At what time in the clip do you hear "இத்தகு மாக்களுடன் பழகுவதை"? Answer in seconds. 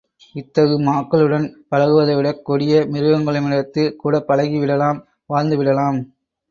0.35-2.15